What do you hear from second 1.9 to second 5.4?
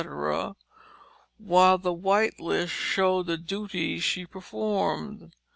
white list showed the duties she performed.